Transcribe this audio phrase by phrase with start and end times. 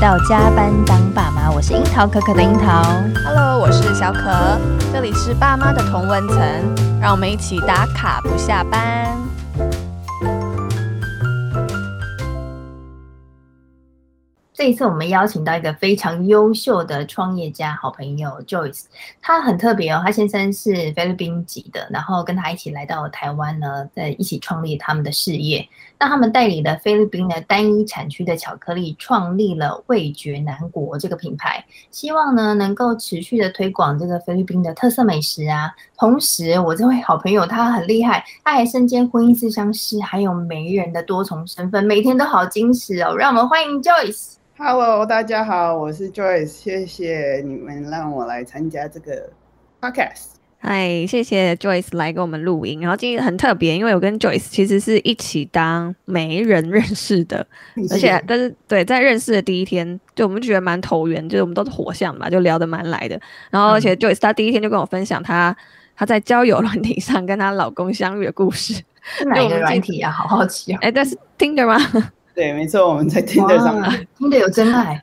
[0.00, 2.82] 到加班当爸妈，我是樱桃可可的樱桃。
[3.22, 4.58] Hello，我是小可，
[4.90, 6.38] 这里是爸妈的同温层，
[6.98, 9.14] 让我们一起打卡不下班。
[14.54, 18.84] 这一次我们邀请到一个非常优秀的创业家好朋友 Joyce，
[19.20, 25.68] 他很特别哦，他先生是菲律宾籍的，然后跟他一起来到台湾呢，在一起创立他们的事业。
[26.00, 35.70] 那他们代理了菲律宾的单一产区的巧克力，创立了味觉南国这个品牌，希望呢能够持续的推广这个菲律宾的特色美食啊。
[35.98, 43.14] 同时，我这位好朋友他很厉害，他还身兼婚姻咨商师，还有媒人的多重身份，每天都好矜持哦。
[43.14, 44.36] 让我们欢迎 Joyce。
[44.56, 49.30] Hello，大家好，我是 Joyce，谢谢你们让我来参加这个
[49.78, 50.39] podcast。
[50.62, 52.82] 嗨，谢谢 Joyce 来给我们录音。
[52.82, 57.46] 然后今天很特别，因为我跟 Joyce 其实是一起当媒人认识的，
[57.90, 63.18] 而且但是对，在认识的第一天，就我们就觉得蛮投缘，就是我们都是火象嘛，就聊得蛮来的。
[63.48, 65.56] 然后而且 Joyce 她第一天就跟我分享她
[65.96, 68.74] 她在交友软体上跟她老公相遇的故事。
[69.02, 70.10] 是哪一个软体啊？
[70.10, 70.78] 好好奇啊。
[70.82, 71.78] 哎，但是 Tinder 吗？
[72.34, 73.82] 对，没错，我们在 Tinder 上
[74.18, 75.02] ，Tinder 有真爱。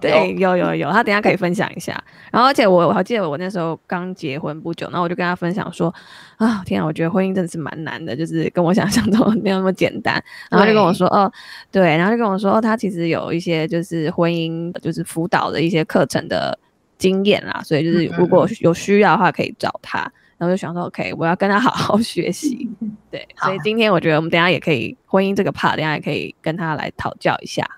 [0.00, 1.92] 对，有有有，他等一下可以分享一下。
[2.30, 5.92] 然后，而且我我还记得我那时候刚结婚不久，然后我就跟他分享说，
[6.36, 10.22] 啊，天啊，我觉得婚姻真的是蛮难的，就是跟我想象中 没有那么简单。
[10.50, 11.30] 然后就跟我说，哦，
[11.70, 16.58] 对，然后就跟我说，哦，他其实有一些就是婚姻就是辅导的一些课程的
[16.96, 20.10] 经验啦，所以就是如果有需要的话可以找他。
[20.38, 22.70] 然后就想说，OK，我要跟他好好学习。
[23.10, 27.68] 对，所以今天我觉得我们等下也可以婚姻这个 part，等下也可以跟他来讨教一下。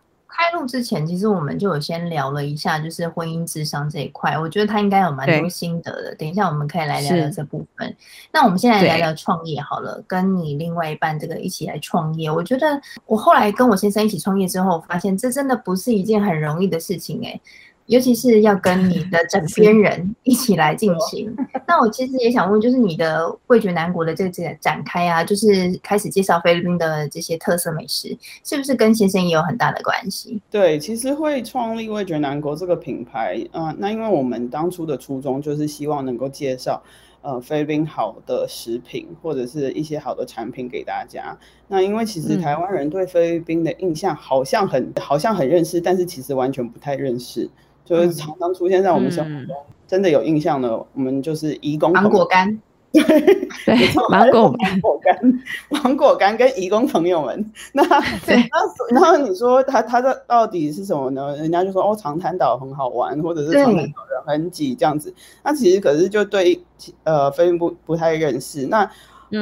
[0.41, 6.15] 开录之前，其实我们就有先聊了一下，就是婚姻智商这一块，我觉得他应该有蛮多心得的。
[6.15, 7.95] 等一下我们可以来聊聊这部分。
[8.33, 12.31] 那我们现在聊聊创业好了，跟你另外一半这个一起来创业。
[12.31, 17.41] 我觉得我后来跟我先生一起创业之后，发现这真的不是一件很容易的事情哎、欸。
[17.91, 21.29] 尤其是要跟你的枕边人一起来进行。
[21.67, 30.41] 那我其实也想问，就是你的味觉南国的这个展开啊，就是开始介绍菲律宾的这些特色美食，是不是跟先生也有很大的关系？
[30.49, 36.81] 对，其实会创立味觉南国这个品牌，嗯、呃，那因为我们当初的初衷就是希望能够介绍
[37.23, 41.37] 呃菲律宾好的食品或者是一些好的产品给大家。
[41.67, 47.51] 那因为其实台湾人对菲律宾的印象好像很、嗯、好像很认识，但是其实完全不太认识。
[47.91, 49.57] 就是常常出现在我们生活中，
[49.89, 52.63] 真的有印象的，嗯、我们就是移工芒果干，
[52.93, 53.03] 对
[53.67, 53.77] 对，
[54.09, 57.83] 芒果 芒果干，芒果干跟移工朋友们，那
[58.29, 61.37] 那然后你说他他这到底是什么呢？
[61.37, 65.13] 人家就说哦，长滩岛很好玩，或者是长滩岛人很挤这样子。
[65.43, 66.63] 那其实可是就对
[67.03, 68.67] 呃菲律宾不不太认识。
[68.67, 68.89] 那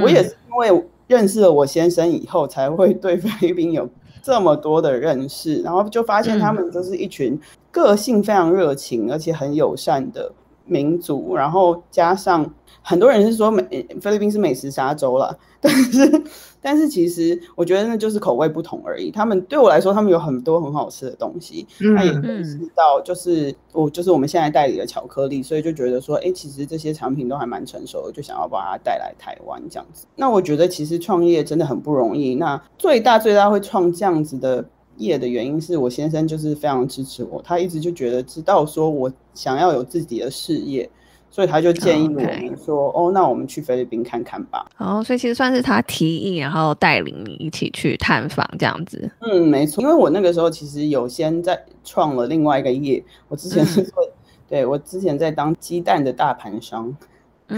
[0.02, 3.86] 我也是因为认识了我先生以后，才会对菲律宾有
[4.28, 7.40] 这么多的认识，然后就发现他们就是一群。
[7.70, 10.32] 个性非常热情，而且很友善的
[10.68, 12.48] 民族，然后加上
[12.82, 13.62] 很多人是说美
[14.00, 16.22] 菲律宾是美食沙洲了， 但是
[16.60, 19.10] 但是其实我觉得那就是口味不同而已。
[19.10, 30.06] 他们对我来说，他们有很多很好吃的东西，那、嗯、也可以知道，就是我就是我们现在代理的巧克力，所以就觉得说，哎，其实这些产品都还蛮成熟的，就想要把它带来台湾这样子。
[30.16, 32.34] 那我觉得其实创业真的很不容易。
[32.34, 34.64] 那最大最大会创这样子的。
[34.98, 40.88] 业的原因是我先生就是非常支持我，他一直就觉得知道说我想要有自己的事业，
[41.30, 44.66] 所以他就建议我们说.哦，那我们去菲律宾看看吧。
[44.78, 49.10] 哦，所以其实算是他提议，然后带领你一起去探访这样子。
[49.20, 54.12] 嗯，没错，因为我那个时候其实有先在创了另外一个业，我之前是做，嗯、
[54.48, 56.96] 对我之前在当鸡蛋的大盘商。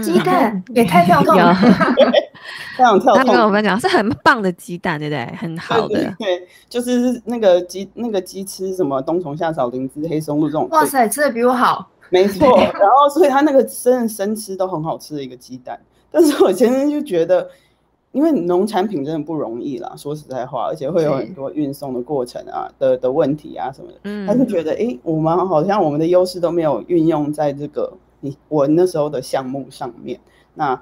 [0.01, 1.53] 鸡蛋也太 跳痛了，
[2.77, 3.25] 非常跳痛。
[3.25, 5.25] 他跟我们讲是很棒的鸡蛋，对不对？
[5.35, 10.67] 很好的，对，对，就是那个鸡，那个鸡吃什么冬虫夏草、灵芝、黑松露这种。
[10.69, 11.89] 哇塞，吃的比我好。
[12.09, 15.79] 没错，然后所以他那个真的生吃都很好吃的一个鸡蛋。
[16.11, 17.49] 但是我前天就觉得，
[18.11, 23.97] 因为农产品真的不容易啦，说实在话，而且会有很多运送的过程啊的的问题啊什么的。
[24.03, 27.93] 嗯，他就觉得，哎，我们好像我们的优势都没有运用在这个。
[28.23, 30.19] 你我那时候的项目上面，
[30.53, 30.79] 那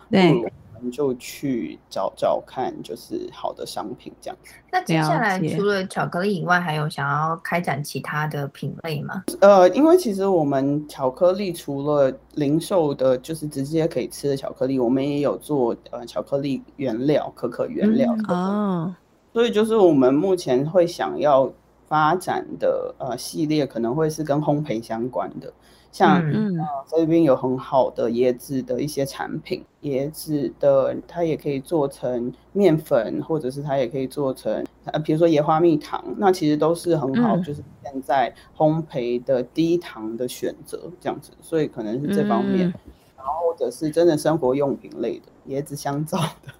[0.79, 4.37] 我们就去找找看，就是好的商品这样。
[4.71, 9.25] 那接下来除了巧克力以外，还有想要开展其他的品类吗？
[9.41, 18.29] 呃，因为其实我们巧克力除了零售的，就是直接可以吃的巧克力，我们也有做呃巧克力原料、可可原料哦。
[18.29, 18.93] 嗯 oh.
[19.33, 21.51] 所以就是我们目前会想要
[21.87, 25.51] 发展的呃系列，可能会是跟烘焙相关的。
[25.91, 26.57] 像嗯，
[26.87, 42.73] 菲律宾有很好的椰子的一些产品，椰子的它也可以做成面粉，或者是它也可以做成呃，比如说椰花蜜糖，那其实都是很好，嗯、就是现在烘焙的低糖的选择这样子，所以可能是这方面，嗯、
[43.17, 46.53] 然后或者是真的生活用品类的椰子香皂的。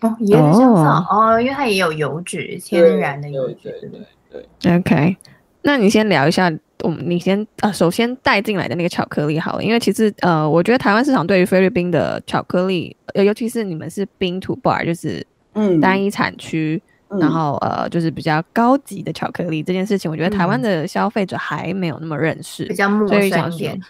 [0.02, 4.00] 哦，椰子香皂哦，因为它也有油脂，天然的油脂，对对
[4.30, 4.76] 对，对。
[4.76, 5.16] OK，
[5.62, 15.80] 那你先聊一下，我们你先啊，首先带进来的那个巧克力好了，因为其实呃，我觉得台湾市场对于菲律宾的巧克力，呃，尤其是你们是 bean to bar，就是嗯。
[15.80, 23.80] 单一产区，嗯、然后呃就是比较高级的巧克力这件事情，我觉得台湾的消费者还没有那么认识，比较陌生一点。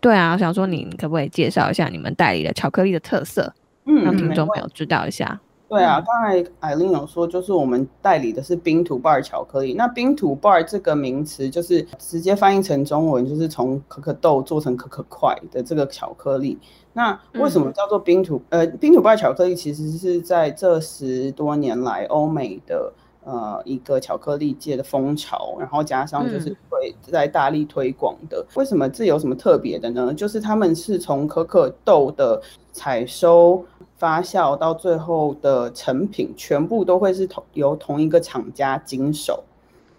[0.00, 3.52] 对啊，我想说你可不可以介绍一下你们代理的巧克力的特色，
[3.86, 5.40] 嗯，让听众朋友知道一下。
[5.66, 9.74] 对啊，刚才艾琳有说，就是我们代理的是 bean to bar 巧克力。
[9.74, 16.58] 那 bean to bar 这个名词，就是直接翻译成中文，就是从可可豆做成可可块的这个巧克力。
[16.92, 19.56] 那为什么叫做 bean to 呃 bean to bar 巧克力？
[19.56, 22.92] 其实是在这十多年来欧美的
[23.24, 28.46] 呃一个巧克力界的风潮，然后加上就是会在大力推广的。
[28.54, 30.14] 为什么这有什么特别的呢？
[30.14, 32.40] 就是他们是从可可豆的
[32.70, 33.64] 采收。
[33.96, 39.42] 发酵到最后的成品，全部都会是同由同一个厂家经手。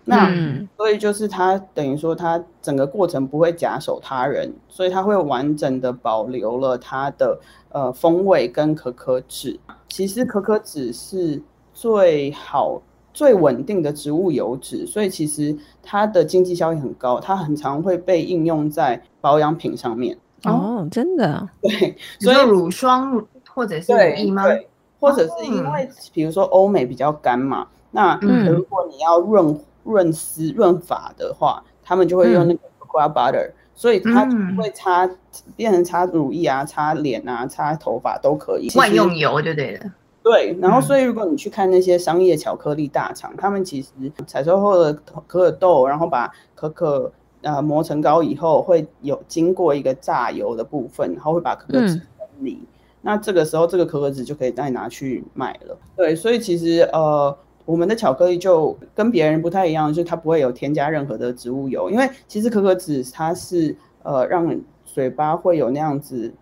[0.07, 7.39] 那、嗯、所以就是它等于说，它整个过程不会假手他人，所以它会完整的保留了它的
[7.69, 9.59] 呃风味跟可可脂。
[9.89, 11.41] 其实可可脂是
[11.73, 12.79] 最好
[13.15, 20.15] 最稳定的植物油脂，所以其实它的经济效益很高，它很常会被应用在保养品上面。
[20.43, 21.49] 哦，真的？
[21.63, 23.25] 对，所以乳霜。
[23.55, 24.43] 或者是乳液吗？
[24.43, 24.67] 对，
[24.99, 34.25] 或者是因为比如说欧美比较干嘛，那如果你要润润丝润发的话，他们就会用那个 cocoa butter，所以它
[34.57, 35.09] 会擦
[35.55, 38.69] 变成擦乳液啊、擦脸啊、擦头发都可以。
[38.75, 39.85] 万用油就对了。
[40.21, 43.89] 对，然后所以如果你去看那些商业巧克力大厂，他们其实
[44.25, 47.11] 采收后的可可豆，然后把可可
[47.41, 52.59] 呃磨成膏以后，会有经过一个榨油的部分，然后会把可可脂分离。
[53.05, 55.77] 那这个时候，这个可可脂就可以再拿去卖了。
[55.95, 66.33] 对，所以其实呃，我们的巧克力就跟别人不太一样，就是它不会有添加任何的植物油，因为其实可可脂它是呃让嘴巴会有那样子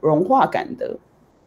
[0.00, 0.96] 融化感的。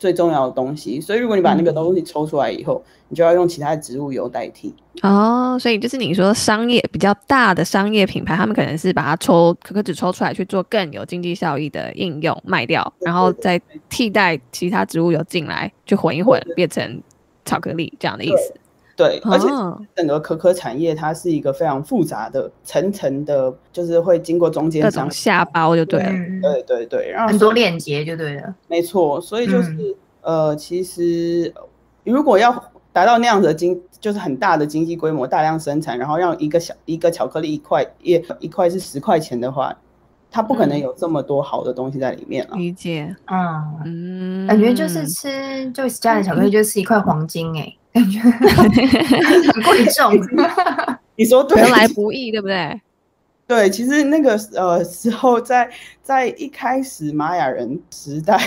[0.03, 4.75] 最重要的东西，所以如果你把那个东西抽出来以后，嗯、你就要用其他的植物油代替。
[5.01, 13.57] 哦，所以就是你说商业比较大的商业品牌，他们可能是把它抽可可脂抽出来去做更有经济效益的应用卖掉，然后再
[13.87, 17.01] 替代其他植物油进来，去混一混变成
[17.45, 18.53] 巧克力这样的意思。
[18.95, 19.47] 对，而且
[19.95, 26.11] 整个可可产业它是一个非常复杂的层层的，就是会经过中间商下包就对了，
[26.41, 29.19] 对对对，然后很多链接就对了，没错。
[29.19, 31.51] 所以就是、嗯、呃，其实
[32.03, 39.75] 如果要达到那样的经，就是很大的经济规模，大量生产，然后让一个小一个巧克力一块一一块是十块钱的话，
[40.29, 42.55] 它不可能有这么多好的东西在里面了。
[42.55, 43.15] 理解，
[43.83, 45.27] 嗯，感觉就是吃
[45.73, 47.77] Joyce 家的巧克力就是一块黄金哎、欸。
[47.93, 50.13] 感觉很贵重，
[51.15, 52.81] 你说对，得来不易，对不对？
[53.45, 55.65] 对，其实那个呃时候在，
[56.01, 58.39] 在在一开始玛雅人时代，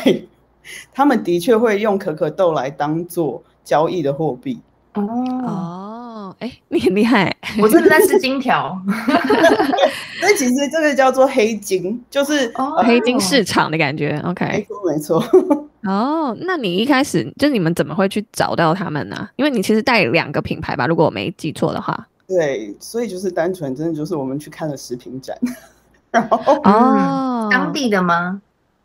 [0.92, 4.58] 他们的确会用可可豆来当做交易的货币。
[4.94, 5.02] 哦
[5.44, 8.76] 哦，哎，你很厉害，我真的在吃金条。
[10.22, 14.18] 那其实这个叫做黑金，就是、哦呃、黑金市场的感觉。
[14.24, 15.68] OK，没错，没错。
[15.86, 19.28] 哦，那你一开始就你们怎么会去找到他们呢？
[19.36, 22.06] 因为你其实带两个品牌吧，如果我没记错的话。
[22.26, 25.38] 对，所以就是单纯真的就是我们去看了食品展，
[26.10, 28.42] 然后哦，当地的吗？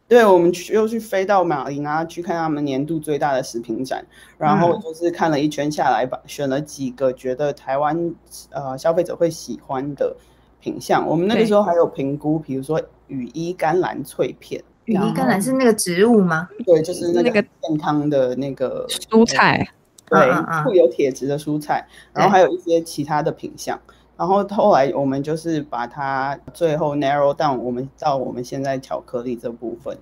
[0.08, 4.05] 对，我们去又去飞到马尼拉去看他们年度最大的食品展，
[4.38, 8.13] 然后就是看了一圈下来吧，选了几个觉得台湾
[8.51, 10.15] 呃消费者会喜欢的
[10.60, 11.08] 品相。
[11.08, 14.63] 我们那个时候还有评估，比如说雨衣甘蓝脆片。
[14.86, 16.50] 羽衣甘蓝是那个植物吗？
[16.66, 19.68] 对，就是那个健康的那个蔬菜，
[20.08, 20.20] 对，
[20.64, 21.88] 富有铁质的蔬菜。
[22.14, 23.80] 然后还有一些其他的品相。
[24.18, 29.98] 然后后来我们就是把它最后 narrow down，我们到我们现在巧克力这部分。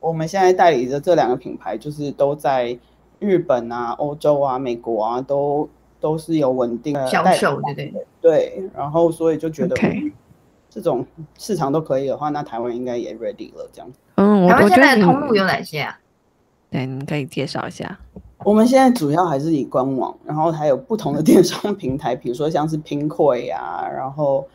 [0.00, 2.78] 我们现在代理的这两个品牌，就是都在
[3.18, 5.68] 日本啊、欧洲啊、美国啊，都
[6.00, 8.70] 都是有稳定的销售，对对对。
[8.76, 9.74] 然后所以就觉得。
[10.70, 11.06] 这种
[11.36, 13.68] 市场都可以的话，那台湾应该也 ready 了。
[13.72, 15.98] 这样，嗯，台湾现在的通路有哪些啊？
[16.70, 17.98] 对，你可以介绍一下。
[18.44, 24.46] 我们现在主要还是以官网，然后还有不同的电商平台，比如说像是 Pinkoi 啊，然后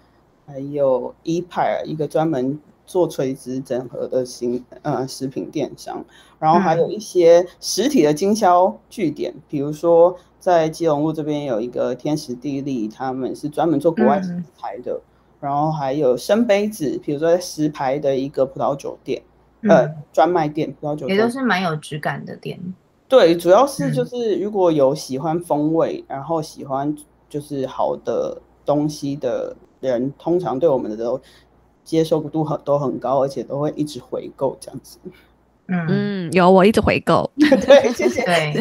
[0.46, 6.06] 还有 e p i r 一个专门做垂直整合的新呃食品电商，
[6.40, 15.02] 然后还有一些实体的经销据点，比如说在基隆路这边有一个天时地利，他们是专门做国外食材的，
[15.44, 19.22] 然后还有生杯子，比如说在石牌的一个葡萄酒店，
[19.64, 22.58] 呃，专卖店葡萄酒店也都是蛮有质感的店。
[23.10, 26.96] 对，主要是就是如果有喜欢风味，然后喜欢
[27.28, 31.20] 就是好的东西的人，通常对我们的都
[31.84, 34.98] 接受度很都很高，而且都会一直回购这样子。
[35.68, 37.30] 嗯嗯，有我一直回购。
[37.38, 38.24] 对，谢谢。
[38.24, 38.54] 对，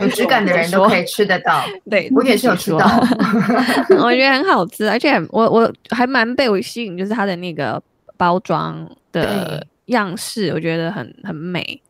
[0.00, 1.62] 有质感的人都可以吃得到。
[1.90, 2.86] 对，我也是有吃到，
[4.02, 7.80] 我觉得很好吃，而且我我还蛮被我吸引，就是它的那个
[8.16, 11.80] 包装的样式，我觉得很很美。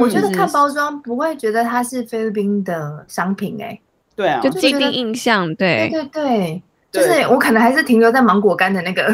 [0.00, 3.80] 我觉得看包装不会觉得它是菲律宾的商品哎、欸，
[4.16, 9.04] 对啊，就既定印象，对对对对，就是我可能还是停留在芒果干的那个，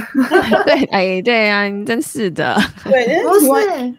[0.65, 3.95] 对，哎，对啊，你真是的，对，不是，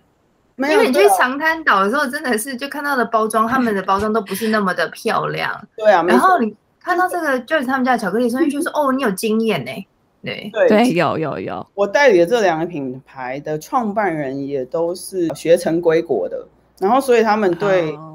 [0.57, 9.87] 因为你去长滩岛的时候，真的是就看到的包装，他们的包装都不是那么的漂亮， 对啊，然后你看到这个就是他们家的巧克力，所以就是 哦，你有经验呢、欸，
[10.23, 16.47] 对对对，有有有，我代理的这两个品牌的创办人也都是学成归国的。
[16.79, 18.12] 然后，所以他们对，oh.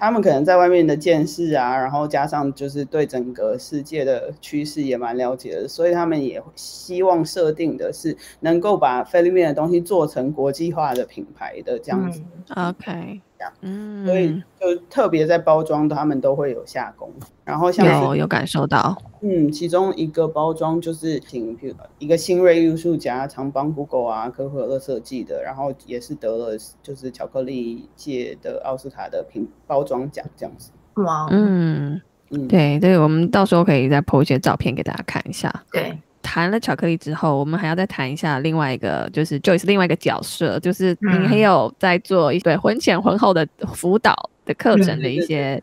[0.00, 12.22] 他们可能在外面的见识啊，然后加上就是对整个世界的趋势也蛮了解的，所以他们也希望设定的是能够把菲律宾的东西做成国际化的品牌的这样子。
[12.56, 13.20] OK。
[13.60, 17.26] 嗯，所以就特别在包装，他们都会有下功夫。
[17.44, 30.70] 然后像有有感受到，嗯，其中一个包装就是请，比如一个新锐艺术家常帮 Google 啊、可口可乐设计的，然后也是得了就是巧克力界的奥斯卡的品包装奖这样子。
[30.94, 35.64] 哇，嗯嗯，对对，我们到时候可以再 po 一些照片给大家看一下。
[35.72, 35.98] 对。
[36.22, 45.62] 谈了巧克力之后，我们还要再谈一下另外一个，就是 Joyce 另外一个角色，就是你还有在做一对婚前婚后的辅导的课程的一些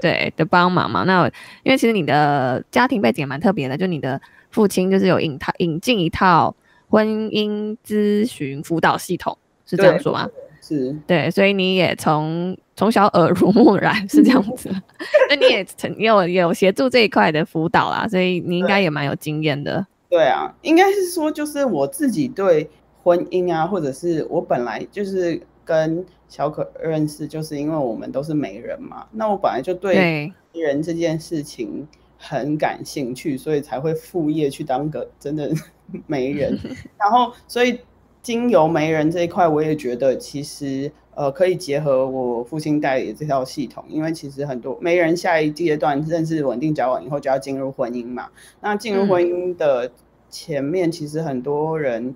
[0.00, 1.04] 对的帮忙嘛？
[1.04, 1.26] 那
[1.62, 6.54] 因为其实你的家庭背景也蛮特别的，就你的父亲就是有引他引进一套
[6.88, 9.36] 婚姻咨询辅导系统，
[9.66, 10.28] 是这样说吗？
[10.60, 14.70] 是对，所以你也从从小耳濡目染是这样子，
[15.30, 19.86] 那你也曾有有协助这一块的辅导啦，所以你应该也蛮有经验的。
[20.08, 22.70] 对啊，应该是说，就是我自己对
[23.02, 29.06] 婚姻啊，或者是我本来就是跟小可认识，就是因为我们都是媒人嘛。
[29.12, 31.86] 那我本来就对人这件事情
[32.16, 35.50] 很感兴趣，所以才会副业去当个真的
[36.06, 36.58] 媒人。
[36.98, 37.78] 然后，所以
[38.22, 48.28] 经由媒人这一块，我也觉得其实呃可以结合我父亲代理的这套系统，因为其实很多媒人下一阶段认识稳定交往以后就要进入婚姻嘛。
[48.60, 49.90] 那进入婚姻的
[50.28, 52.14] 前面其实很多人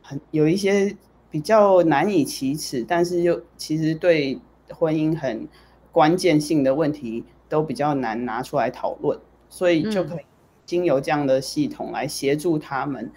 [0.00, 0.96] 很有一些
[1.30, 4.38] 比较难以启齿，但是又其实对
[4.70, 5.46] 婚姻很
[5.92, 10.20] 关键性的问题都比较难拿出来讨论，所以就可以
[10.64, 13.10] 经由这样的系统来协助他们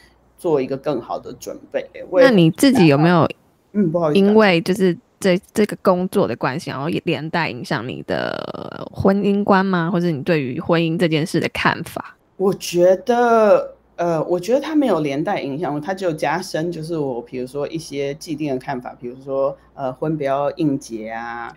[0.44, 1.90] 做一个更好的准备。
[2.12, 3.26] 那你自己有没有
[3.72, 9.90] 嗯，不好意思，因为就是这这个工作的关系，然后也连带影响你的婚姻观吗？
[9.90, 12.18] 或者你对于婚姻这件事的看法？
[12.36, 13.73] 我觉得。
[13.96, 21.54] 呃，我觉得它没有连带影响，它就加深，就是我比如说一些既定的看法，比如说呃，婚不要硬结啊，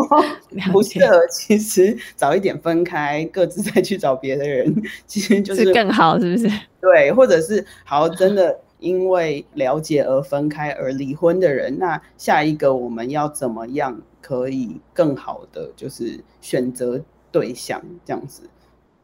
[0.72, 4.74] 不适合，其实早一点分开，各自再去找别的人，
[5.06, 6.50] 其实就是，是更好，是不是？
[6.80, 16.98] 对，或者是好，真的因为了解而分开而离婚的人，那下一个我们要怎么样可以更好的就是选择
[17.30, 18.42] 对象这样子。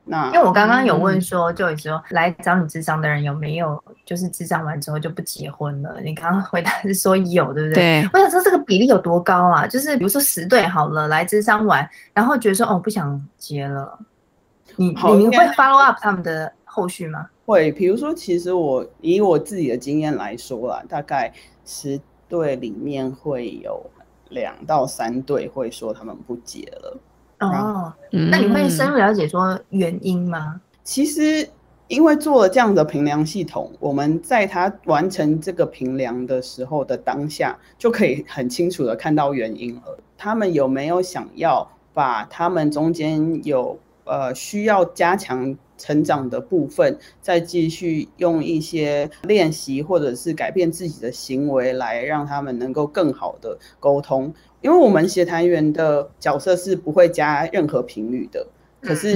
[0.05, 6.01] 那因为我刚刚有问说，就说来找你智商的人有没有，就是智商完之后就不结婚了？
[6.03, 8.03] 你刚刚回答是说有，对不对？
[8.03, 8.11] 对。
[8.13, 9.67] 我想说这个比例有多高啊？
[9.67, 13.97] 就是比如说十对好了，来智商完，然后觉得说哦不想结了，
[14.75, 14.95] 你你
[15.29, 17.29] 会 follow up 他们的后续吗？
[17.47, 21.33] 会，比如说其实我以我自己的经验来说啦，大概
[21.65, 23.89] 十对里面会有
[24.31, 26.99] 两到三对会说他们不结了。
[27.49, 30.61] 哦，那你会深入了解说原因吗？
[30.85, 31.49] 其实，
[31.89, 39.99] 因为做了这样的评量系统，我们在他完成这个评量的时候的当下，就可以很清楚的看到原因了。
[40.17, 54.33] 他们有没有想要把他们中间有呃需要加强成长的部分，再继续用一些练习或者是改变自己的行为，来让他们能够更好的沟通。
[54.63, 58.47] 因为我们协谈员的角色是不会加任何频率的，
[58.81, 59.15] 可是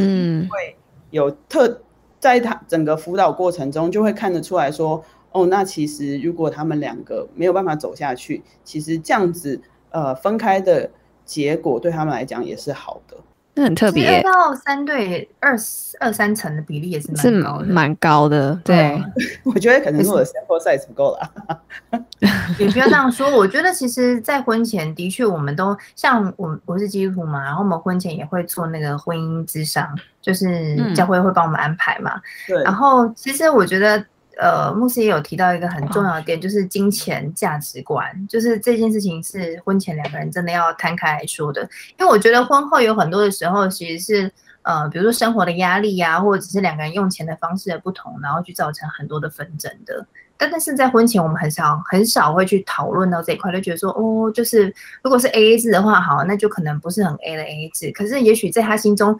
[0.50, 0.76] 会
[1.10, 1.80] 有特
[2.18, 9.60] 在他整个辅导过程中就会看得出来说，哦，那其实如果他们两个没有办法走下去，其实这样子
[9.90, 10.90] 呃分开的
[11.24, 13.16] 结果对他们来讲也是好的。
[13.58, 15.56] 那很特别，二到三对二
[15.98, 18.60] 二三层的比例也是蛮高的，蛮高的。
[18.62, 19.02] 对，
[19.44, 21.58] 我觉得可能是我的 sample size 不够了。
[22.60, 29.88] 也不要这样说，我觉得其实，在婚前的确，我们都像我我是基督徒嘛，然后我们婚前也会做那个婚姻之商，
[30.20, 32.20] 就是教会会帮我们安排嘛。
[32.46, 32.62] 对。
[32.62, 34.04] 然后其实我觉得。
[34.38, 41.62] 呃，牧师也有提到一个很重要的点，就是金钱价值观，就是这件事情是婚前两个人真的要摊开来说的。
[41.98, 44.30] 因为我觉得婚后有很多的时候，其实是
[44.62, 50.06] 呃，比如说生活的压力呀、啊，或者只是两个人用钱的方式的不同，然后去造成很多的纷争的。
[50.36, 54.66] 但但是在婚前，我们很少很少会去讨论到这一块，就觉得说，哦，就是
[55.02, 57.90] 如果是 A A 制的话，好，那就可能不是很 A 的 A A 制。
[57.92, 59.16] 可是也许在他心中，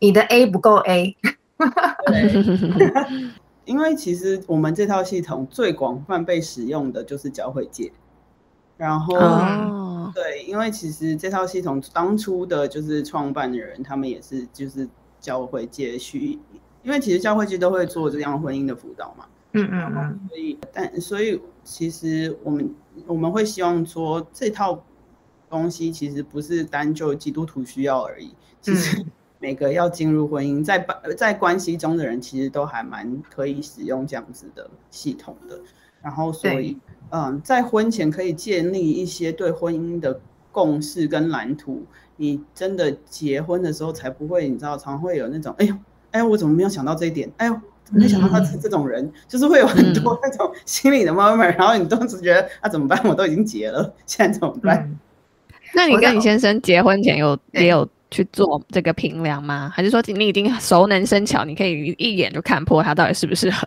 [0.00, 1.16] 你的 A 不够 A。
[3.66, 7.92] 因为其实我们这套系统最广泛被使用的就是教会界，
[8.76, 14.88] 然后、哦、对，因为其实这套系统当初的就是创办的人，他们也是就是
[15.20, 16.38] 教会界去，
[16.84, 22.74] 因为其实教会界都会做这样婚姻的辅导嘛，嗯嗯嗯，所以但所以其实我们
[23.06, 24.80] 我们会希望说这套
[25.50, 29.06] 东西其实不是单就基督徒需要而已，其实、嗯。
[29.46, 30.84] 每个要进入婚姻，在
[31.16, 35.56] 在关系中的人，其实都还蛮可以使用这样子的系统的。
[36.02, 36.76] 然后，所以，
[37.10, 41.86] 嗯，在婚前可以建立一些对婚姻的共识跟蓝图。
[42.16, 45.76] 你真的结婚的时候，才不会，你知道，常会有那种，哎呦，
[46.10, 47.30] 哎，我怎么没有想到这一点？
[47.36, 47.56] 哎呦，
[47.92, 51.56] 没想到他是这种人，嗯、就是会有很多那种心理的 moment、嗯。
[51.56, 53.00] 然后你当时觉得，啊，怎么办？
[53.04, 54.90] 我都已经结了，现在怎么办？
[54.90, 54.98] 嗯、
[55.72, 57.88] 那你跟你先生结婚前有也有？
[58.10, 59.70] 去做这个评量吗？
[59.74, 63.66] 还是说你已经熟能生巧，你可以一眼就看破他到底适不适合？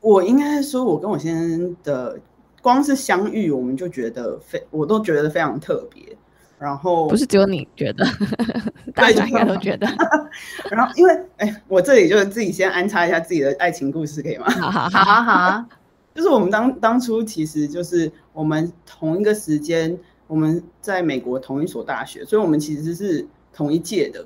[0.00, 2.18] 我应该说，我跟我先生的
[2.62, 6.02] 光是相遇，我们就觉得非我都觉得非常特别。
[6.58, 8.04] 然后不是只有你觉得，
[8.92, 9.86] 大家应该都觉得。
[10.70, 14.50] 然后因为哎，我这里就是自己先安插一下自己的爱情故事，可以吗？
[14.58, 15.68] 好好好啊好啊，
[16.14, 23.26] 就是我们当当初其实就是我们同一个时间，我们在美国同一所大学，所以我们其实是。
[23.58, 24.24] 同一届的，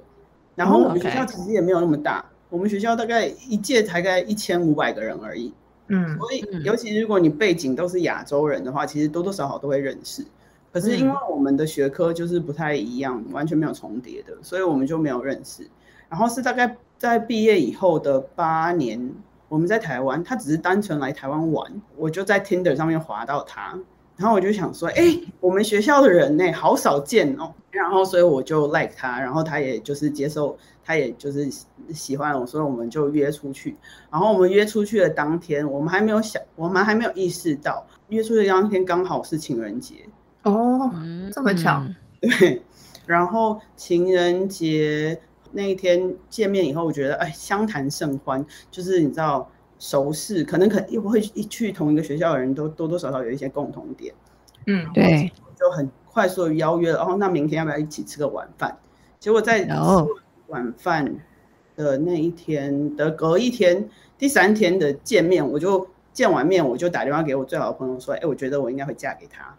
[0.54, 2.24] 然后我们学校其实也没有那么大，oh.
[2.50, 5.50] 我们学校大概一届才概一千五百个人而已。
[5.88, 10.22] 嗯，所以尤其如果你背景都是亚洲人的话，其实多多少少都会认识。
[10.70, 15.66] 可是因为我们的学科就是不太一样，完全没有重叠的，所以我们就没有认识。
[16.10, 19.10] 然后是大概在毕业以后的八年，
[19.48, 23.78] 我们在台湾，他只是单纯来台湾玩，我就在 Tinder 上面滑到他。
[24.22, 27.52] 然后我就想说，哎、欸，我们学校的人呢，好少见哦。
[27.72, 31.50] 然后所以我就 like 他，然后他也就是接受，他也就是
[31.92, 33.76] 喜欢我，所以我们就约出去。
[34.12, 39.96] 然后我们约出去的当天，我们还没有想，我们还没有意识到，约出去的当天刚好是情人节。
[40.44, 40.88] 哦，
[41.34, 41.82] 这么巧。
[42.20, 42.62] 对。
[43.04, 49.50] 然后情人节那一天见面以后，我觉得哎，相谈甚欢，就是你知道。
[49.82, 54.14] 熟识可能可又会一去同一个学校的人都多多少少有一些共同点，
[54.68, 58.78] 嗯，对，就很快速的邀约了，然后那明天要不要一起吃个晚饭？
[59.18, 59.72] 结果在吃
[60.46, 61.16] 晚饭
[61.74, 69.52] 的那一天的隔一天，第三天的见面，我就见完面我就打电话给我最好的朋友说，哎，我觉得我应该会嫁给他。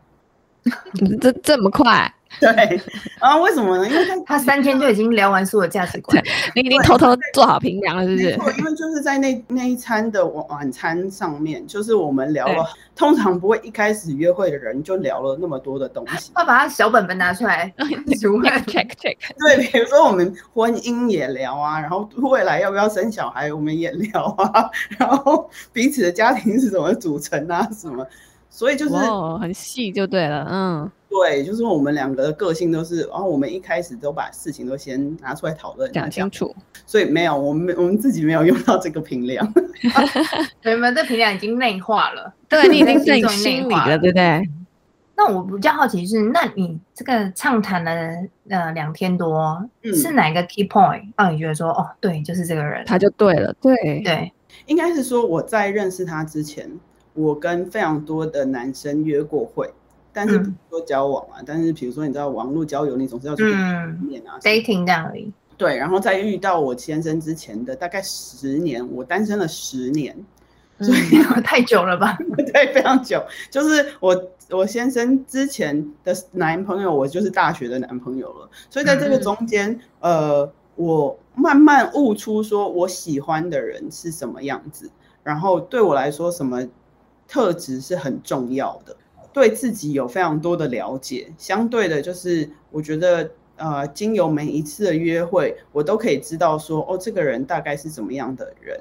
[1.19, 2.09] 这这么快？
[2.41, 2.81] 对，
[3.21, 3.87] 然后为什么呢？
[3.87, 6.21] 因为他他三天就已经聊完所有价值观，
[6.55, 8.57] 你已经偷偷做好评量了，是不是？
[8.59, 12.65] 因为就是在那那一餐的晚晚餐上面，就是我们聊了，
[12.95, 16.31] 通常不会一开始约会的人就聊了那么多的东西。
[16.35, 17.73] 他把他小本本拿出来，
[18.21, 19.15] 如何 check check？
[19.39, 28.05] 对，比如说我们婚姻也聊啊，然后未来要不要生小孩，我们也聊啊， 然后彼此的家庭是怎么组成啊，什么。
[28.55, 28.93] 所以就是
[29.41, 36.55] 很细就对了，嗯，对，就是我们两个的个性都是，然后我们一开始都把事情都先拿出来讨论，讲清楚。
[36.85, 39.43] 所以没有，我们我们自己没有用到这个评量，
[40.63, 44.47] 你们这评量已经内化了，对，你已经在心里了，对不对？
[45.15, 47.91] 那我比较好奇是，那你这个畅谈了
[48.49, 54.31] 呃两天多，嗯，是哪一个 key point 让你觉得说，哦，对，就是这个人，他就对了，对对，
[54.67, 56.69] 应该是说我在认识他之前。
[57.13, 59.71] 我跟非常多的男生约过会，
[60.11, 63.43] 但是不说交往啊，嗯、但是比如说你知道网络交友，你总是要去
[64.01, 65.31] 面啊，dating 这样而已。
[65.55, 70.17] 对，然后在遇到我先生之前的大概十年，我单身了十年，
[70.79, 70.99] 所以、
[71.35, 72.17] 嗯、 太久了吧？
[72.51, 73.23] 对，非常久。
[73.51, 84.89] 就是我我先生之前的男朋友，我就是大学的男朋友了，所以在这个中间，嗯、呃，我慢慢悟出说我喜欢的人是什么样子，
[85.21, 86.67] 然后对我来说什么。
[87.33, 88.95] 特质是很重要的，
[89.33, 91.33] 对自己有非常多的了解。
[91.35, 98.79] 相对的，就是我觉得，呃，经由每一次的约会，我都可以知道说，哦，这个人大概是怎么样的人。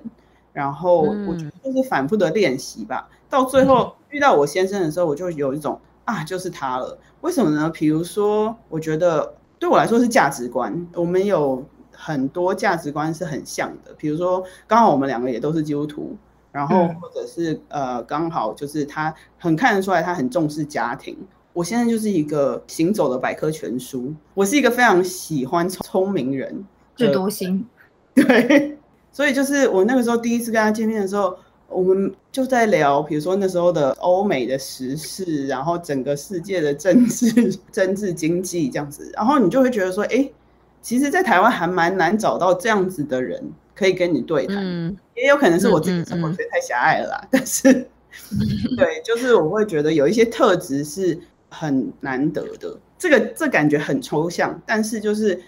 [0.53, 3.09] 然后我觉得就是反复的练习吧。
[3.11, 6.99] 嗯、到最后遇到我先生的时候，我就有一种啊，就是他了。
[7.23, 7.71] 为什么呢？
[7.71, 13.95] 比如说，我觉得对我来说是价值观，我们有很多价值观是很像的。
[13.97, 16.15] 比如说，刚好我们两个也都是基督徒。
[16.53, 21.17] 然后，或者是、嗯、呃，刚好就是他很看得出来，他很重视家庭。
[21.55, 27.67] 我现在就是一个行走的百科全书，我是一个非常喜欢聪明人，智多星。
[28.15, 28.79] 对，
[29.11, 31.35] 所以就是我那个时候第一次跟他见面的时候，
[31.69, 40.31] 我们就在聊，比如说那时候的欧美的时事，然后整个世界的政治、 政治经济这样子，然后你就会觉得说，哎，
[40.83, 43.43] 其实，在台湾还蛮难找到这样子的人。
[43.75, 47.21] 可以跟你对谈，嗯、也有可能是我自己生活圈太狭隘了啦。
[47.23, 47.73] 嗯嗯嗯、但是，
[48.77, 52.79] 对，就是我会觉得有一些特质是很难得的。
[52.99, 55.41] 这个这感觉很抽象，但是就是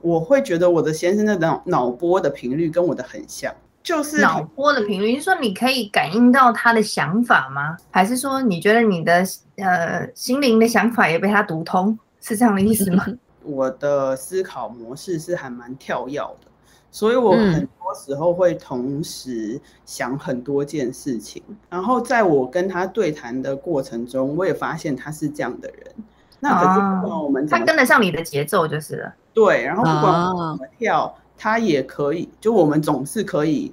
[0.00, 5.12] 我会觉得我的先生的脑脑波的频率跟我的很像，就是脑波的频率。
[5.12, 7.76] 就是说你可以感应到他的想法吗？
[7.90, 9.24] 还是说你觉得你的
[9.56, 11.98] 呃心灵的想法也被他读通？
[12.20, 13.04] 是这样的意思吗？
[13.44, 16.51] 我的思考模式是还蛮跳跃的。
[16.94, 25.86] 所以我很多时候会同时想很多件事情，嗯、然后在我跟他对谈的过程中，我也发现他是这样的人。
[26.38, 29.14] 那可是不管我们、啊、他跟得上你的节奏就是了。
[29.32, 33.72] 对，然后不管我们怎么跳，啊、他也可以，就我们总是可以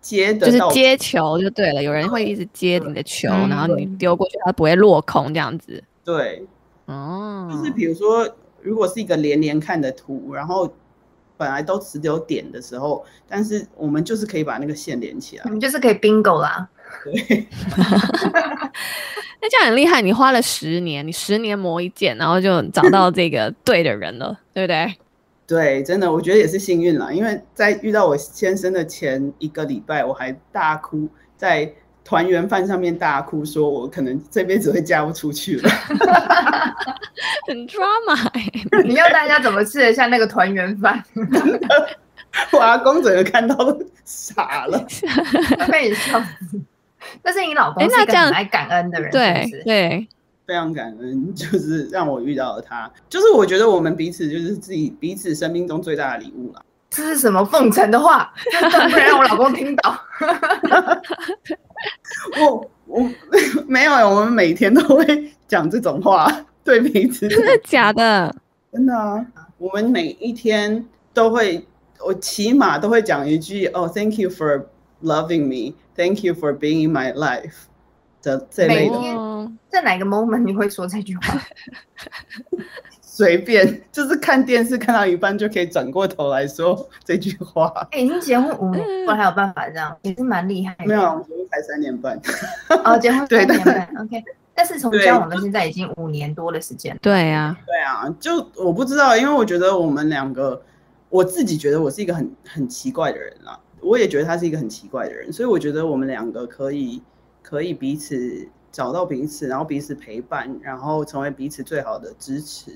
[0.00, 1.82] 接的，就是接球就对了。
[1.82, 5.82] 有人会一直接你的球，然后你丢过去，他不会落空这样子。
[6.04, 6.46] 对，
[6.86, 8.28] 哦、嗯，就是比如说，
[8.60, 10.72] 如果是一个连连看的图，然后。
[11.36, 16.68] 本来都只有点的时候，但是我们就是可以把那个线连起来，我们就是可以 bingo 啦。
[17.04, 17.46] 对，
[19.40, 24.94] 那这样很厉害，你花了十年，你十年磨一剑，然后就找到这个对的人了， 对不对？
[25.46, 31.72] 对，真的，我觉得也是幸运了，因为在遇到我先生的前一个礼拜，我还大哭在。
[32.04, 35.70] 团圆饭上面大哭，说我可能这辈子会嫁不出去了，
[37.46, 38.82] 很 drama、欸。
[38.84, 41.02] 你要大家怎么吃得下那个团圆饭？
[42.50, 44.84] 我阿公整个看到都傻了，
[45.70, 46.60] 被你笑死。
[47.22, 50.08] 但是你老公是一个很爱感恩的人，对对，
[50.46, 52.90] 非常感恩，就是让我遇到了他。
[53.08, 56.64] 就是我觉得我们彼此就是自己彼此生命中最大的礼物了。
[56.88, 58.32] 这是什么奉承的话？
[58.90, 59.98] 不然让我老公听到。
[62.40, 63.10] 我我
[63.66, 66.30] 没有，我们每天都会讲这种话，
[66.64, 67.28] 对彼此。
[67.28, 68.34] 真的假的？
[68.72, 69.26] 真的啊！
[69.58, 71.64] 我们每一天都会，
[72.04, 74.64] 我起码都会讲一句哦，Thank you for
[75.02, 77.52] loving me, Thank you for being in my life
[78.22, 78.94] 的这类的。
[78.94, 81.40] 每天在哪个 moment 你会说这句话？
[83.00, 87.70] 随便，就是看电视看到一半就可以转过头来说这句话。
[87.90, 90.86] 哎、欸，已经结婚五年，我还有办法这样，也是蛮厉害的。
[90.86, 92.18] 没有，才三年半。
[92.84, 94.24] 哦，结婚 三年半，OK。
[94.54, 96.98] 但是从交往到现在已经五年多的时间了。
[97.02, 100.60] 对呀，对啊，就我不知道，因为我觉得我们两个，
[101.08, 107.02] 我自己觉得我是一个很很奇怪的人啦，我也觉得他是一个很奇怪的人，所以我觉得我们两个可以
[107.42, 112.72] 可以彼此找到彼此，然后彼此陪伴，然后成为彼此最好的支持。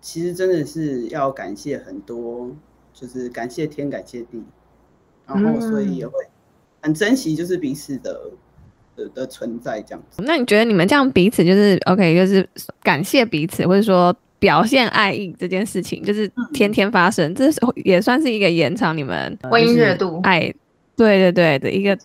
[0.00, 2.50] 其实真的是要感谢很多，
[2.92, 4.42] 就是感谢天，感谢地，
[5.24, 6.12] 然后所以也会
[6.82, 8.20] 很珍惜，就是彼此的
[8.94, 10.22] 的的存在这样子。
[10.22, 12.46] 那你觉得你们这样彼此就是 OK，就是
[12.82, 17.50] 感谢彼此，或者说表现爱意这件事情，就是天天发生，嗯、这
[17.84, 20.40] 也算是一个延长你们婚姻热度爱，
[20.96, 21.96] 对对对的一个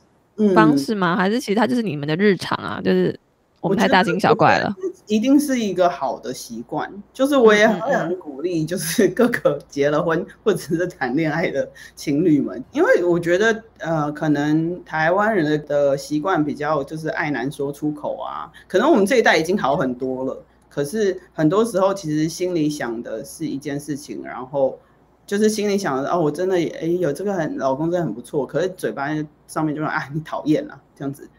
[0.55, 1.15] 方式吗？
[1.15, 2.79] 嗯、还是其实它就是你们的日常啊？
[2.81, 3.19] 就是。
[3.67, 4.73] 我们太大惊小怪了，
[5.07, 6.89] 一定是一个好的习惯。
[7.11, 18.49] 就是我也很鼓励，就是 各个结了婚或者是谈恋爱的情侣们，因为我觉得，呃，可能台湾人的习惯比较就是爱难说出口啊。
[18.69, 24.79] 可能我们这一代已经好很多了，可是很多时候其实心里想的是一件事情，然后
[25.25, 29.09] 就是心里想的哦，我真的哎有这个很老公真的很不错，可是嘴巴
[29.45, 31.29] 上面就说啊你讨厌了这样子。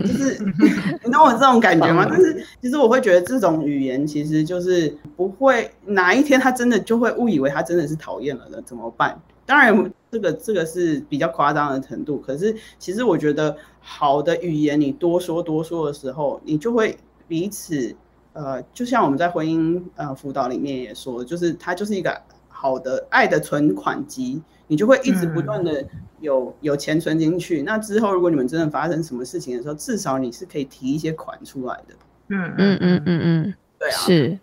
[0.00, 0.38] 就是
[1.04, 2.06] 你懂我这种感觉吗？
[2.08, 9.20] 但是其实我会觉得这种语言其实就是不会哪一天他真的就会误以为他真的是讨厌了的，怎么办？
[9.46, 17.94] 当然这个这个是比较夸张的程度，可是其实我觉得好的语言你多说多说的时候，你就会彼此
[18.34, 25.84] 呃，就像我们在婚姻呃辅导里面也说，就是它就是一个好的爱的存款机，你就会一直不断的
[26.20, 27.62] 有、嗯、有钱存进去。
[27.62, 31.94] 那之后如果你们真的发生什么事情的时候，至少你是可以提一些款出来的。
[32.28, 34.38] 嗯嗯嗯嗯嗯，对啊，是。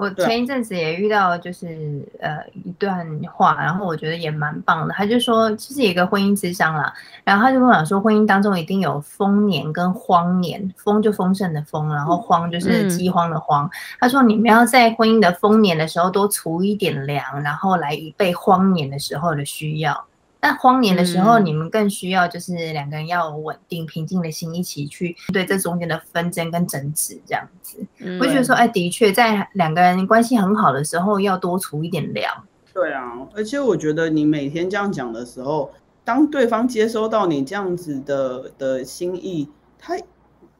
[0.00, 4.94] 我前一阵子也遇到，就是呃一段话，然后我觉得也蛮棒的。
[4.94, 6.90] 他就说，其实一个婚姻之商啦，
[7.22, 13.66] 然后他就跟我讲说，婚姻当中一定有丰年跟荒年，丰就丰盛的丰，然后荒就是饥荒的荒。
[13.66, 20.06] 嗯、他说，你们要在婚姻的丰年的时候多储一点粮，然后来以备荒年的时候的需要。
[20.40, 27.78] 但荒年的时候，你们更需要就是两个人要稳定、平静的心，一起去对这中间的纷争跟争执这样子。
[27.98, 32.32] 嗯、我觉得说，哎，的确，在两个人关系很好的时候，要多出一点粮。
[32.72, 35.70] 对啊，而且我觉得你每天这样讲的时候，
[36.04, 39.48] 当对方接收到你这样子的的心意，
[39.78, 39.94] 他。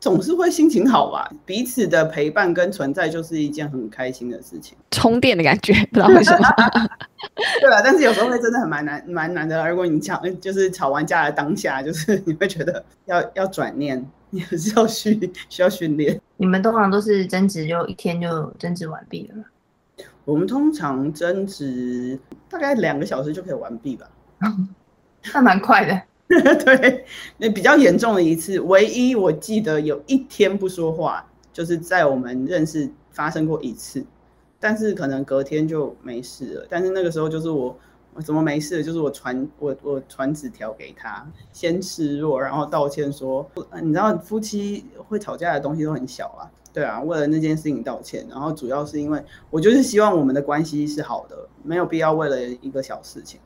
[0.00, 6.48] 总是会心情好吧，彼此的陪伴跟存在就是一件很开心的事情，充电的感觉，不知道为什么。
[7.60, 9.68] 对啊，但是有时候会真的很蛮难，蛮难的。
[9.68, 16.18] 如果你吵，就是吵完架的当下，就是你会觉得要要转念，你还是要需需要训练。
[16.38, 19.44] 你们通常都是争执就一天就争执完毕了吗？
[20.24, 24.08] 我们通常争执大概两个小时就可以完毕吧，
[25.34, 26.00] 那蛮快的。
[26.64, 27.04] 对，
[27.38, 34.04] 那比较严重的一次，唯一我记得有一天不说话，就是在我们认识发生过一次，
[34.60, 36.66] 但是可能隔天就没事了。
[36.70, 37.76] 但是那个时候就是我，
[38.14, 38.84] 我怎么没事？
[38.84, 43.44] 就是我传我我传纸条给他，先示弱，然后道歉说，
[43.82, 53.40] 你知道夫妻会吵架的东西都很小啊，对啊，为了那件事情道歉，然后主要是因为我就是希望我们的关系是好的，没有必要为了一个小事情。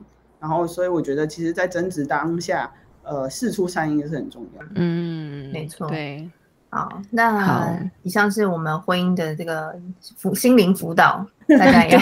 [0.44, 2.70] 然后，所以我觉得，其实，在争执当下，
[3.02, 4.64] 呃，事出善意是很重要。
[4.74, 5.88] 嗯，没错。
[5.88, 6.30] 对，
[6.68, 9.74] 好，那以上是我们婚姻的这个
[10.18, 11.98] 辅心灵辅导，大家 要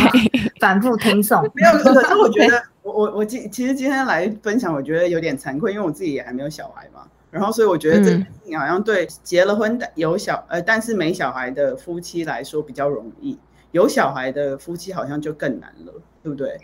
[0.59, 1.41] 反复听诵。
[1.55, 7.07] 没有，可是我觉得， 我我我今其实今天来分享，我觉得有点惭愧，因为我自己也还没有小孩嘛。
[7.31, 13.39] 然后，所以我觉得这件事情好像对结了婚的有小呃，但是没小孩的夫妻来说比较容易，
[13.71, 15.93] 有小孩的夫妻好像就更难了，
[16.25, 16.59] 对不对？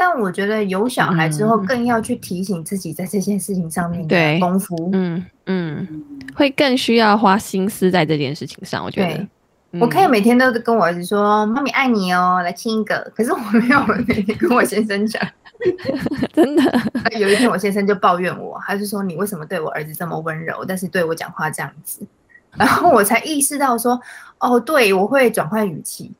[0.00, 4.90] 但我觉得有小孩之后，更要去提醒自己在这件事情上面的功夫。
[4.92, 6.04] 嗯嗯，
[6.36, 8.84] 会更需要花心思在这件事情上。
[8.84, 9.14] 我觉得，
[9.72, 15.20] 嗯、我可以每天都跟我儿子说：“妈咪爱你哦，来亲一个。”可是我没有每天跟我先生讲，
[16.32, 16.62] 真的。
[17.18, 22.06] 有一天我先生就抱怨我，他就说：“你为什么对我儿子这么温柔，但是对我讲话这样子？”
[22.56, 24.00] 然后我才意识到说
[24.38, 26.12] ：“哦，对，我会转换语气。”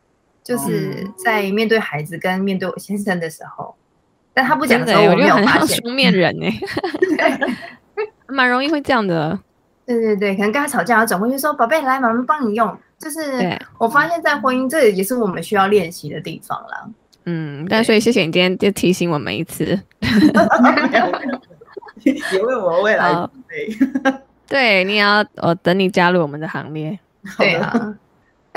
[0.49, 3.75] 就是在面对孩子跟面对我先生的时候，
[4.33, 5.79] 但他不讲的时候，我没有发现。
[5.83, 6.35] 双面人
[7.19, 7.39] 哎，
[8.29, 9.39] 蛮容易会这样的。
[9.85, 13.21] 对对对，可能跟他吵架，他总会去说：“宝贝，来，妈妈帮你用。”就是
[13.77, 16.89] 我发现，在婚姻这也是我们需要练习的地方啦。
[17.27, 19.79] 嗯，但所以谢谢你今天就提醒我们一次，
[22.05, 23.69] 也为我未来准备。
[24.49, 26.99] 对，你也要我等你加入我们的行列。
[27.37, 27.95] 对啊。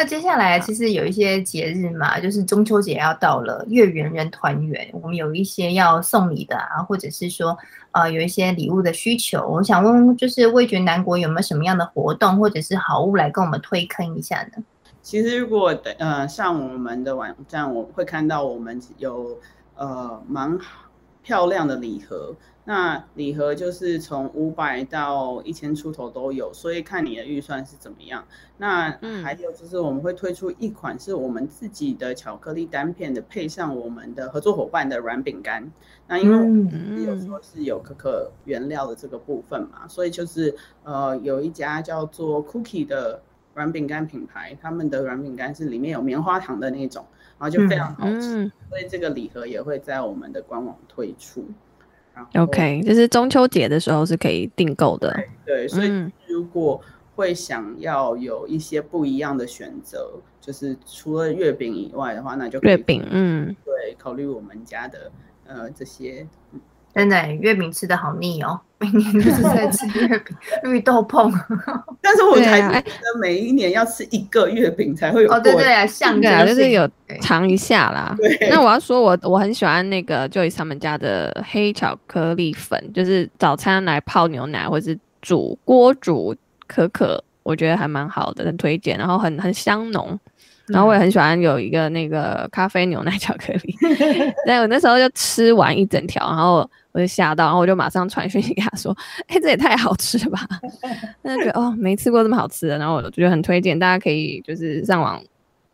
[0.01, 7.55] 那接下来其实有一些节日嘛，就是中秋节要到了，月圆人团圆，我们有一些要送礼的啊，或者是说
[7.91, 9.47] 呃有一些礼物的需求。
[9.47, 14.63] 我想问问，就是味觉南国有没有什么样的活动或者是好物来跟我们推坑一下呢？
[15.03, 19.37] 其实如果呃上我们的网站，我会看到我们有
[19.75, 20.57] 呃蛮
[21.21, 22.35] 漂亮的礼盒。
[22.63, 28.23] 那礼盒就是从五百到一千出头都有，所以看你的预算是怎么样。
[28.57, 28.91] 那
[29.23, 35.71] 还有就是我们会推出一款是我们自己的巧克力单片的，配上我们的合作伙伴的软饼干。
[36.07, 43.23] 那因为我们有说是有可可原料的这个部分嘛，所以就是呃有一家叫做 Cookie 的
[43.55, 47.05] 软饼干品牌，他们的软饼干是里面有棉花糖的那种，
[47.41, 48.51] 然后就非常好吃。
[48.69, 51.43] 所以这个礼盒也会在我们的官网推出。
[52.35, 55.11] OK，就是中秋节的时候是可以订购的。
[55.43, 56.79] 对，对，所以如果
[57.15, 65.11] 会想要有一些不一样的选择，嗯、就是除了月饼以外的话，那就月饼，嗯，对，考虑我们家的
[65.47, 66.27] 呃这些。
[66.93, 71.31] 真的，月饼吃的好腻哦，每年都是在吃月饼，绿豆椪。
[72.01, 76.89] 但是我才觉得每一年要吃一个月饼才会有哦，对对啊，像对啊，就是有
[77.21, 78.15] 尝一下啦。
[78.49, 86.35] 那我要说我我很喜欢那个 Joyce 他们家的黑巧克力粉，就是早餐来泡牛奶或者是煮锅煮
[86.67, 88.97] 可可，我觉得还蛮好的，很推荐。
[88.97, 90.19] 然后很很香浓。
[90.67, 93.75] 然后我也很喜欢有一个那个咖啡牛奶巧克力，
[94.47, 98.95] 但我那时候就吃完一整条，然后我就吓到，然后我就马上传讯息给他说
[99.27, 100.45] ：“哎，这也太好吃了吧！
[101.23, 105.21] ”那就觉得哦，没吃过这么好吃的，然后我就觉得很推荐，大家可以就是上网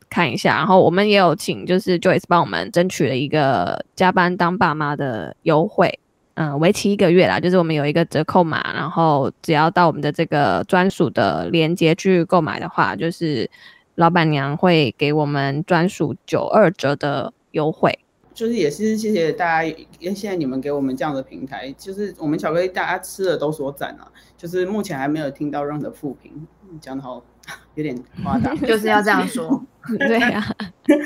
[0.10, 0.56] 看一下。
[0.56, 6.00] 然后我们也有请就是 Joyce 帮我们争取了一个加班当爸妈的优惠，
[6.36, 13.50] 嗯，为期一个月啦，就是我们有一个折扣码，然后只要到我们的这个专属的链接去购买的话，就是
[13.96, 17.98] 老板娘会给我们专属九二折的优惠。
[18.38, 19.68] 就是也是谢谢大家，
[20.00, 24.06] 因为现在你们给我们这样的平台，就是我们巧克力大家吃了都说赞啊，
[24.38, 26.46] 就是目前还没有听到任何负评，
[26.80, 27.26] 讲的好
[27.74, 29.60] 有点夸大， 就是要这样说，
[29.98, 30.56] 对呀、啊，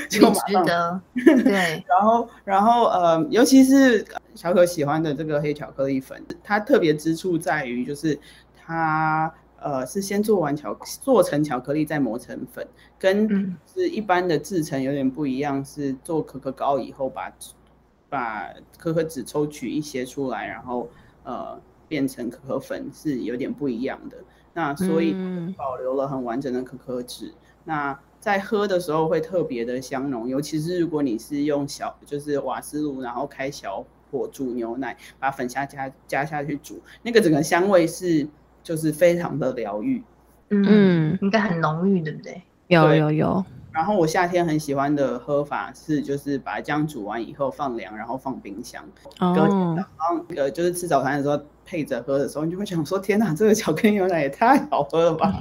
[0.09, 1.01] 就值得，
[1.41, 8.19] 对，然后然后呃，尤其是小可喜欢的这个黑巧克力粉，它特别之处在于就是
[8.57, 9.33] 它。
[9.61, 15.63] 呃，是先做完巧做成巧克力，再磨成粉，跟是一般的制成有点不一样。
[15.63, 17.29] 是做可可膏以后把，
[18.09, 20.89] 把把可可脂抽取一些出来，然后
[21.23, 24.17] 呃变成可可粉，是有点不一样的。
[24.55, 25.15] 那所以
[25.55, 27.27] 保留了很完整的可可脂。
[27.27, 27.33] 嗯、
[27.65, 38.27] 那在喝的时候会特别的香浓，尤其是如果你是用小就是瓦斯炉，然后开小火煮牛奶，把粉下加加下去煮，那个整个香味是。
[38.63, 40.01] 就是非常的疗愈，
[40.49, 42.41] 嗯，应该很浓郁，对不对？
[42.67, 43.43] 有有有。
[43.73, 48.83] 然后我夏天很喜欢的喝法是，就是把姜煮完以后放凉，然后放冰箱。
[49.19, 49.33] 哦。
[49.33, 55.33] 隔天早上呃，就是吃早餐的时候配着喝的时候，你就会想说：天哪，这个巧克力牛奶也太好喝了吧！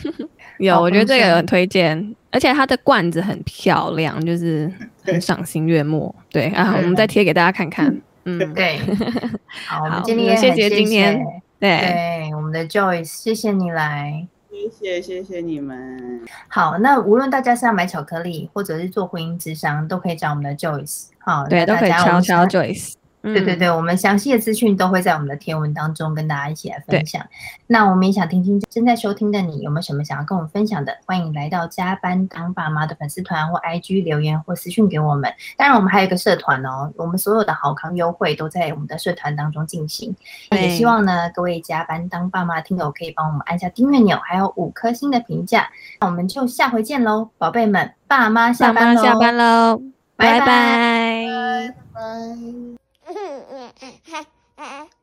[0.58, 4.70] 有，我觉得这个很推荐，而且它的罐子很漂亮，就是
[5.02, 6.14] 很赏心悦目。
[6.28, 7.98] 对，对啊，我们再贴给大家看看。
[8.24, 8.78] 嗯，对。
[9.66, 11.24] 好，我们今天谢谢今天。
[11.60, 16.22] 对，我们的 Joyce，谢谢你来，谢谢谢谢你们。
[16.48, 21.08] 好，那无论大家是要买巧克力，或者是做婚姻之商，都可以找我们的 Joyce。
[21.18, 22.94] 好，对，都可以敲敲 Joyce。
[23.22, 27.24] 对对对，嗯、我们详细的资讯都会在我们的贴文当中跟大家一起来分享。
[27.66, 30.96] 那我们也想听听正在收听的你有没有什么想要跟我们分享的？
[31.04, 35.32] 欢迎来到加班当爸妈的粉丝团或 IG 留言或私讯给我们。
[35.56, 40.14] 当然，我们还有一个社团哦，我们所有的好康优惠都在我们的社团当中进行。
[40.52, 45.68] 也希望呢，各位加班当爸妈的听友可以帮我们按下订阅钮，还有五颗星的评价。
[46.00, 49.82] 那我们就下回见喽，宝贝们，爸妈下班喽，下班喽，
[50.16, 50.46] 拜拜。
[50.46, 52.79] 拜拜。
[53.10, 53.20] 拜拜。
[53.20, 54.99] 嗯嗯嗯嗯嗯。